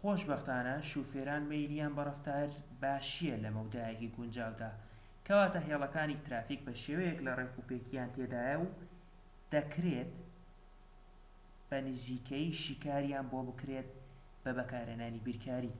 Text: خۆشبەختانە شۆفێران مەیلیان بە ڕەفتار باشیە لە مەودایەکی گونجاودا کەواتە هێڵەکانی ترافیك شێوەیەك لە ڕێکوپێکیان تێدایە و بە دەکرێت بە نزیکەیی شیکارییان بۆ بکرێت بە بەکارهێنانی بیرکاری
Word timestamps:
خۆشبەختانە 0.00 0.76
شۆفێران 0.90 1.42
مەیلیان 1.50 1.92
بە 1.96 2.02
ڕەفتار 2.08 2.48
باشیە 2.82 3.36
لە 3.44 3.50
مەودایەکی 3.56 4.12
گونجاودا 4.16 4.70
کەواتە 5.26 5.60
هێڵەکانی 5.68 6.22
ترافیك 6.26 6.60
شێوەیەك 6.82 7.18
لە 7.26 7.32
ڕێکوپێکیان 7.38 8.10
تێدایە 8.16 8.56
و 8.62 8.66
بە 8.78 8.84
دەکرێت 9.52 10.12
بە 11.68 11.76
نزیکەیی 11.86 12.58
شیکارییان 12.62 13.26
بۆ 13.30 13.38
بکرێت 13.48 13.88
بە 14.42 14.50
بەکارهێنانی 14.58 15.24
بیرکاری 15.26 15.74